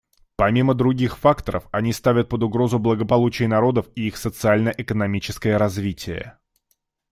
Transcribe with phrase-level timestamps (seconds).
[0.35, 6.39] Помимо других факторов, они ставят под угрозу благополучие народов и их социально-экономическое развитие.